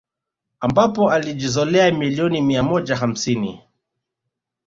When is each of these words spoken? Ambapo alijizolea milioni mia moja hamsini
Ambapo 0.59 1.11
alijizolea 1.11 1.91
milioni 1.91 2.41
mia 2.41 2.63
moja 2.63 2.95
hamsini 2.95 3.61